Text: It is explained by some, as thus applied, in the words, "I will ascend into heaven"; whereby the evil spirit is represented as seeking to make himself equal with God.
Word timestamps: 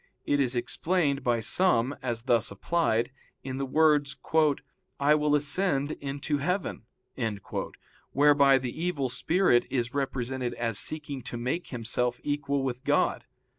It 0.25 0.39
is 0.39 0.55
explained 0.55 1.23
by 1.23 1.41
some, 1.41 1.95
as 2.01 2.23
thus 2.23 2.49
applied, 2.49 3.11
in 3.43 3.57
the 3.59 3.67
words, 3.67 4.17
"I 4.99 5.13
will 5.13 5.35
ascend 5.35 5.91
into 5.91 6.39
heaven"; 6.39 6.87
whereby 8.11 8.57
the 8.57 8.81
evil 8.83 9.09
spirit 9.09 9.67
is 9.69 9.93
represented 9.93 10.55
as 10.55 10.79
seeking 10.79 11.21
to 11.21 11.37
make 11.37 11.67
himself 11.67 12.19
equal 12.23 12.63
with 12.63 12.83
God. 12.83 13.25